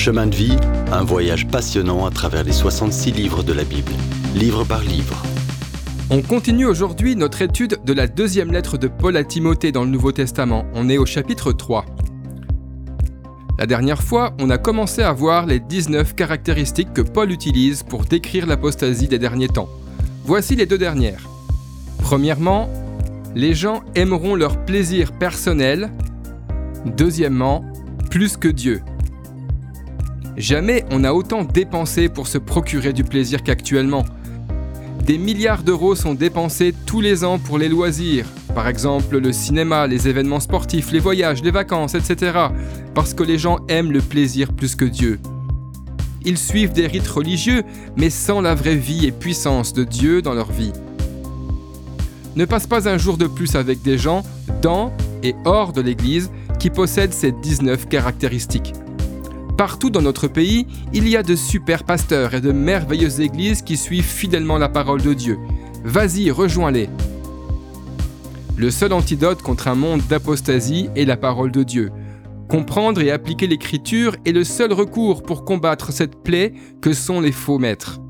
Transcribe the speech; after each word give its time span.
Chemin 0.00 0.28
de 0.28 0.34
vie, 0.34 0.56
un 0.92 1.04
voyage 1.04 1.46
passionnant 1.46 2.06
à 2.06 2.10
travers 2.10 2.42
les 2.42 2.52
66 2.52 3.12
livres 3.12 3.42
de 3.42 3.52
la 3.52 3.64
Bible, 3.64 3.92
livre 4.34 4.64
par 4.64 4.80
livre. 4.80 5.22
On 6.08 6.22
continue 6.22 6.64
aujourd'hui 6.64 7.16
notre 7.16 7.42
étude 7.42 7.76
de 7.84 7.92
la 7.92 8.06
deuxième 8.06 8.50
lettre 8.50 8.78
de 8.78 8.88
Paul 8.88 9.14
à 9.18 9.24
Timothée 9.24 9.72
dans 9.72 9.84
le 9.84 9.90
Nouveau 9.90 10.10
Testament. 10.10 10.64
On 10.72 10.88
est 10.88 10.96
au 10.96 11.04
chapitre 11.04 11.52
3. 11.52 11.84
La 13.58 13.66
dernière 13.66 14.02
fois, 14.02 14.32
on 14.40 14.48
a 14.48 14.56
commencé 14.56 15.02
à 15.02 15.12
voir 15.12 15.44
les 15.44 15.60
19 15.60 16.14
caractéristiques 16.14 16.94
que 16.94 17.02
Paul 17.02 17.30
utilise 17.30 17.82
pour 17.82 18.06
décrire 18.06 18.46
l'apostasie 18.46 19.06
des 19.06 19.18
derniers 19.18 19.48
temps. 19.48 19.68
Voici 20.24 20.56
les 20.56 20.64
deux 20.64 20.78
dernières. 20.78 21.28
Premièrement, 21.98 22.70
les 23.34 23.52
gens 23.52 23.82
aimeront 23.94 24.34
leur 24.34 24.64
plaisir 24.64 25.12
personnel. 25.12 25.90
Deuxièmement, 26.86 27.66
plus 28.08 28.38
que 28.38 28.48
Dieu. 28.48 28.80
Jamais 30.40 30.86
on 30.90 31.00
n'a 31.00 31.14
autant 31.14 31.44
dépensé 31.44 32.08
pour 32.08 32.26
se 32.26 32.38
procurer 32.38 32.94
du 32.94 33.04
plaisir 33.04 33.42
qu'actuellement. 33.42 34.06
Des 35.04 35.18
milliards 35.18 35.62
d'euros 35.62 35.94
sont 35.94 36.14
dépensés 36.14 36.74
tous 36.86 37.02
les 37.02 37.24
ans 37.24 37.38
pour 37.38 37.58
les 37.58 37.68
loisirs, 37.68 38.24
par 38.54 38.66
exemple 38.66 39.18
le 39.18 39.32
cinéma, 39.32 39.86
les 39.86 40.08
événements 40.08 40.40
sportifs, 40.40 40.92
les 40.92 40.98
voyages, 40.98 41.42
les 41.42 41.50
vacances, 41.50 41.94
etc. 41.94 42.38
Parce 42.94 43.12
que 43.12 43.22
les 43.22 43.36
gens 43.36 43.58
aiment 43.68 43.92
le 43.92 44.00
plaisir 44.00 44.54
plus 44.54 44.76
que 44.76 44.86
Dieu. 44.86 45.20
Ils 46.24 46.38
suivent 46.38 46.72
des 46.72 46.86
rites 46.86 47.08
religieux, 47.08 47.62
mais 47.98 48.08
sans 48.08 48.40
la 48.40 48.54
vraie 48.54 48.76
vie 48.76 49.04
et 49.06 49.12
puissance 49.12 49.74
de 49.74 49.84
Dieu 49.84 50.22
dans 50.22 50.34
leur 50.34 50.50
vie. 50.50 50.72
Ne 52.34 52.46
passe 52.46 52.66
pas 52.66 52.88
un 52.88 52.96
jour 52.96 53.18
de 53.18 53.26
plus 53.26 53.56
avec 53.56 53.82
des 53.82 53.98
gens 53.98 54.22
dans 54.62 54.90
et 55.22 55.34
hors 55.44 55.74
de 55.74 55.82
l'Église 55.82 56.30
qui 56.58 56.70
possèdent 56.70 57.12
ces 57.12 57.30
19 57.30 57.88
caractéristiques. 57.88 58.72
Partout 59.60 59.90
dans 59.90 60.00
notre 60.00 60.26
pays, 60.26 60.66
il 60.94 61.06
y 61.06 61.18
a 61.18 61.22
de 61.22 61.36
super 61.36 61.84
pasteurs 61.84 62.32
et 62.32 62.40
de 62.40 62.50
merveilleuses 62.50 63.20
églises 63.20 63.60
qui 63.60 63.76
suivent 63.76 64.02
fidèlement 64.02 64.56
la 64.56 64.70
parole 64.70 65.02
de 65.02 65.12
Dieu. 65.12 65.38
Vas-y, 65.84 66.30
rejoins-les. 66.30 66.88
Le 68.56 68.70
seul 68.70 68.94
antidote 68.94 69.42
contre 69.42 69.68
un 69.68 69.74
monde 69.74 70.00
d'apostasie 70.08 70.88
est 70.96 71.04
la 71.04 71.18
parole 71.18 71.52
de 71.52 71.62
Dieu. 71.62 71.90
Comprendre 72.48 73.02
et 73.02 73.10
appliquer 73.10 73.46
l'écriture 73.46 74.16
est 74.24 74.32
le 74.32 74.44
seul 74.44 74.72
recours 74.72 75.22
pour 75.22 75.44
combattre 75.44 75.92
cette 75.92 76.22
plaie 76.22 76.54
que 76.80 76.94
sont 76.94 77.20
les 77.20 77.30
faux 77.30 77.58
maîtres. 77.58 78.00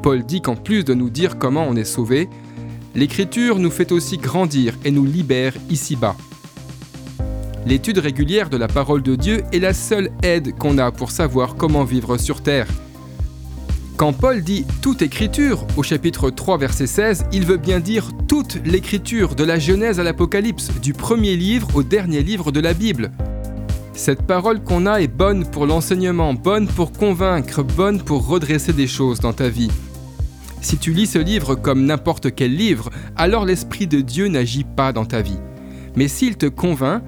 Paul 0.00 0.24
dit 0.24 0.42
qu'en 0.42 0.54
plus 0.54 0.84
de 0.84 0.94
nous 0.94 1.10
dire 1.10 1.40
comment 1.40 1.66
on 1.68 1.74
est 1.74 1.82
sauvé, 1.82 2.28
l'écriture 2.94 3.58
nous 3.58 3.72
fait 3.72 3.90
aussi 3.90 4.16
grandir 4.16 4.78
et 4.84 4.92
nous 4.92 5.04
libère 5.04 5.54
ici-bas. 5.70 6.14
L'étude 7.66 7.98
régulière 7.98 8.48
de 8.48 8.56
la 8.56 8.68
parole 8.68 9.02
de 9.02 9.14
Dieu 9.14 9.42
est 9.52 9.58
la 9.58 9.74
seule 9.74 10.10
aide 10.22 10.56
qu'on 10.56 10.78
a 10.78 10.90
pour 10.90 11.10
savoir 11.10 11.56
comment 11.56 11.84
vivre 11.84 12.16
sur 12.16 12.42
Terre. 12.42 12.66
Quand 13.98 14.14
Paul 14.14 14.42
dit 14.42 14.64
toute 14.80 15.02
écriture 15.02 15.66
au 15.76 15.82
chapitre 15.82 16.30
3 16.30 16.56
verset 16.56 16.86
16, 16.86 17.26
il 17.32 17.44
veut 17.44 17.58
bien 17.58 17.80
dire 17.80 18.12
toute 18.26 18.58
l'écriture 18.64 19.34
de 19.34 19.44
la 19.44 19.58
Genèse 19.58 20.00
à 20.00 20.02
l'Apocalypse, 20.02 20.70
du 20.80 20.94
premier 20.94 21.36
livre 21.36 21.68
au 21.74 21.82
dernier 21.82 22.22
livre 22.22 22.50
de 22.50 22.60
la 22.60 22.72
Bible. 22.72 23.10
Cette 23.92 24.22
parole 24.22 24.64
qu'on 24.64 24.86
a 24.86 25.02
est 25.02 25.14
bonne 25.14 25.44
pour 25.44 25.66
l'enseignement, 25.66 26.32
bonne 26.32 26.66
pour 26.66 26.92
convaincre, 26.92 27.62
bonne 27.62 28.00
pour 28.00 28.26
redresser 28.26 28.72
des 28.72 28.86
choses 28.86 29.20
dans 29.20 29.34
ta 29.34 29.50
vie. 29.50 29.70
Si 30.62 30.78
tu 30.78 30.92
lis 30.92 31.06
ce 31.06 31.18
livre 31.18 31.54
comme 31.54 31.84
n'importe 31.84 32.34
quel 32.34 32.56
livre, 32.56 32.88
alors 33.16 33.44
l'Esprit 33.44 33.86
de 33.86 34.00
Dieu 34.00 34.28
n'agit 34.28 34.64
pas 34.64 34.94
dans 34.94 35.04
ta 35.04 35.20
vie. 35.20 35.38
Mais 35.96 36.08
s'il 36.08 36.36
te 36.36 36.46
convainc, 36.46 37.02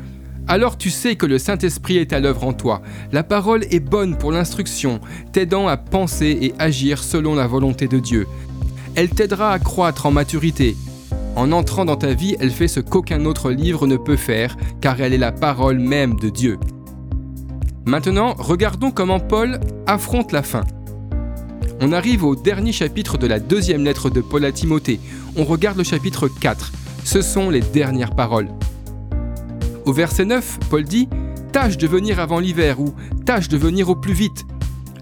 alors 0.49 0.77
tu 0.77 0.91
sais 0.91 1.17
que 1.17 1.27
le 1.27 1.39
Saint-Esprit 1.39 1.99
est 1.99 2.13
à 2.13 2.21
l'œuvre 2.21 2.45
en 2.45 2.53
toi. 2.53 2.83
La 3.13 3.23
parole 3.23 3.65
est 3.71 3.81
bonne 3.81 4.17
pour 4.17 4.33
l'instruction, 4.33 5.01
t'aidant 5.33 5.69
à 5.69 5.77
penser 5.77 6.37
et 6.41 6.55
agir 6.59 7.03
selon 7.03 7.35
la 7.35 7.47
volonté 7.47 7.89
de 7.89 7.99
Dieu. 7.99 8.27
Elle 8.95 9.11
t'aidera 9.11 9.53
à 9.53 9.59
croître 9.59 10.07
en 10.07 10.11
maturité. 10.11 10.77
En 11.37 11.53
entrant 11.53 11.85
dans 11.85 11.97
ta 11.97 12.13
vie, 12.13 12.37
elle 12.41 12.51
fait 12.51 12.69
ce 12.69 12.81
qu'aucun 12.81 13.25
autre 13.25 13.51
livre 13.51 13.87
ne 13.87 13.97
peut 13.97 14.17
faire, 14.17 14.57
car 14.81 15.01
elle 15.01 15.15
est 15.15 15.19
la 15.19 15.33
parole 15.33 15.79
même 15.79 16.17
de 16.17 16.29
Dieu. 16.29 16.59
Maintenant, 17.87 18.35
regardons 18.39 18.91
comment 18.91 19.21
Paul 19.21 19.59
affronte 19.87 20.33
la 20.33 20.43
fin. 20.43 20.65
On 21.81 21.93
arrive 21.93 22.25
au 22.25 22.37
dernier 22.37 22.73
chapitre 22.73 23.17
de 23.17 23.27
la 23.27 23.41
deuxième 23.41 23.85
lettre 23.85 24.11
de 24.11 24.21
Paul 24.21 24.45
à 24.45 24.53
Timothée. 24.53 25.01
On 25.37 25.45
regarde 25.45 25.79
le 25.79 25.85
chapitre 25.85 26.29
4. 26.29 26.73
Ce 27.05 27.23
sont 27.23 27.51
les 27.51 27.61
dernières 27.61 28.15
paroles. 28.15 28.49
Au 29.85 29.93
verset 29.93 30.25
9, 30.25 30.61
Paul 30.71 30.85
dit 30.85 31.09
Tâche 31.53 31.77
de 31.77 31.89
venir 31.89 32.21
avant 32.21 32.39
l'hiver 32.39 32.81
ou 32.81 32.95
tâche 33.27 33.49
de 33.49 33.57
venir 33.57 33.89
au 33.89 33.97
plus 33.97 34.13
vite. 34.13 34.47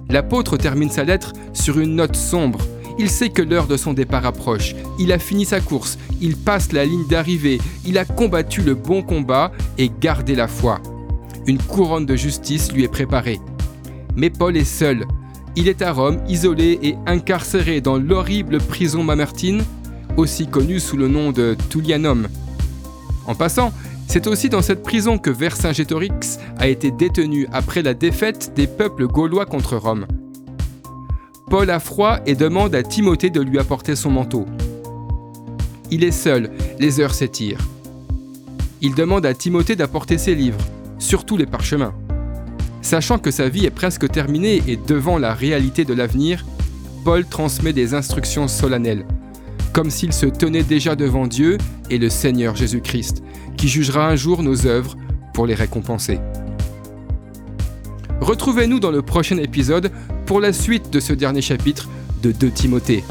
L'apôtre 0.09 0.57
termine 0.57 0.91
sa 0.91 1.05
lettre 1.05 1.35
sur 1.53 1.79
une 1.79 1.97
note 1.97 2.17
sombre. 2.17 2.61
Il 2.99 3.11
sait 3.11 3.29
que 3.29 3.43
l'heure 3.43 3.67
de 3.67 3.77
son 3.77 3.93
départ 3.93 4.25
approche. 4.25 4.75
Il 4.99 5.13
a 5.13 5.19
fini 5.19 5.45
sa 5.45 5.61
course, 5.61 5.99
il 6.21 6.35
passe 6.35 6.73
la 6.73 6.85
ligne 6.87 7.07
d'arrivée, 7.07 7.61
il 7.85 7.99
a 7.99 8.07
combattu 8.07 8.63
le 8.63 8.75
bon 8.75 9.03
combat 9.03 9.53
et 9.77 9.91
gardé 10.01 10.35
la 10.35 10.49
foi. 10.49 10.81
Une 11.47 11.59
couronne 11.59 12.07
de 12.07 12.17
justice 12.17 12.73
lui 12.73 12.85
est 12.85 12.89
préparée. 12.89 13.39
Mais 14.17 14.31
Paul 14.31 14.57
est 14.57 14.65
seul. 14.65 15.05
Il 15.57 15.69
est 15.69 15.83
à 15.83 15.93
Rome, 15.93 16.21
isolé 16.27 16.79
et 16.83 16.97
incarcéré 17.07 17.81
dans 17.81 17.99
l'horrible 17.99 18.59
prison 18.59 19.05
Mamertine, 19.05 19.63
aussi 20.17 20.47
connue 20.47 20.81
sous 20.81 20.97
le 20.97 21.09
nom 21.09 21.33
de 21.33 21.57
Tullianum. 21.69 22.29
En 23.27 23.35
passant, 23.35 23.73
c'est 24.11 24.27
aussi 24.27 24.49
dans 24.49 24.61
cette 24.61 24.83
prison 24.83 25.19
que 25.19 25.31
Vercingétorix 25.31 26.41
a 26.59 26.67
été 26.67 26.91
détenu 26.91 27.47
après 27.53 27.81
la 27.81 27.95
défaite 27.95 28.53
des 28.57 28.67
peuples 28.67 29.07
gaulois 29.07 29.47
contre 29.47 29.77
Rome. 29.77 30.09
Paul 31.49 31.71
a 31.71 31.79
froid 31.79 32.19
et 32.27 32.35
demande 32.35 32.75
à 32.75 32.83
Timothée 32.83 33.31
de 33.31 33.41
lui 33.41 33.61
apporter 33.61 33.95
son 33.95 34.11
manteau. 34.11 34.47
Il 35.93 36.03
est 36.03 36.11
seul, 36.11 36.51
les 36.81 36.99
heures 36.99 37.15
s'étirent. 37.15 37.61
Il 38.81 38.97
demande 38.97 39.25
à 39.27 39.33
Timothée 39.33 39.77
d'apporter 39.77 40.19
ses 40.19 40.35
livres, 40.35 40.59
surtout 40.99 41.37
les 41.37 41.47
parchemins. 41.47 41.95
Sachant 42.83 43.19
que 43.19 43.31
sa 43.31 43.49
vie 43.49 43.67
est 43.67 43.71
presque 43.71 44.11
terminée 44.11 44.61
et 44.67 44.77
devant 44.77 45.19
la 45.19 45.35
réalité 45.35 45.85
de 45.85 45.95
l'avenir, 45.95 46.45
Paul 47.05 47.25
transmet 47.25 47.73
des 47.73 47.95
instructions 47.95 48.49
solennelles, 48.49 49.07
comme 49.73 49.91
s'il 49.91 50.13
se 50.13 50.27
tenait 50.27 50.63
déjà 50.63 50.97
devant 50.97 51.27
Dieu 51.27 51.59
et 51.91 51.99
le 51.99 52.09
Seigneur 52.09 52.57
Jésus-Christ, 52.57 53.23
qui 53.57 53.69
jugera 53.69 54.09
un 54.09 54.17
jour 54.17 54.43
nos 54.43 54.67
œuvres 54.67 54.97
pour 55.35 55.47
les 55.47 55.55
récompenser. 55.55 56.19
Retrouvez-nous 58.21 58.81
dans 58.81 58.91
le 58.91 59.03
prochain 59.03 59.39
épisode 59.39 59.91
pour 60.27 60.41
la 60.41 60.53
suite 60.53 60.91
de 60.91 61.01
ce 61.01 61.13
dernier 61.13 61.43
chapitre 61.43 61.89
de 62.23 62.33
2 62.33 62.51
Timothée. 62.51 63.03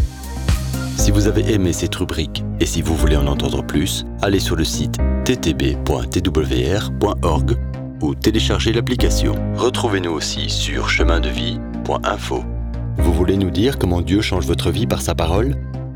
Si 0.97 1.11
vous 1.11 1.27
avez 1.27 1.53
aimé 1.53 1.73
cette 1.73 1.95
rubrique 1.95 2.43
et 2.59 2.65
si 2.65 2.81
vous 2.81 2.95
voulez 2.95 3.15
en 3.15 3.25
entendre 3.27 3.63
plus, 3.63 4.05
allez 4.21 4.39
sur 4.39 4.55
le 4.55 4.63
site 4.63 4.97
ttb.twr.org 5.25 5.79
ou 8.01 8.15
téléchargez 8.15 8.71
l'application. 8.71 9.35
Retrouvez-nous 9.55 10.11
aussi 10.11 10.49
sur 10.49 10.89
chemindevie.info. 10.89 12.43
Vous 12.97 13.13
voulez 13.13 13.37
nous 13.37 13.49
dire 13.49 13.79
comment 13.79 14.01
Dieu 14.01 14.21
change 14.21 14.45
votre 14.45 14.71
vie 14.71 14.87
par 14.87 15.01
sa 15.01 15.15
parole? 15.15 15.55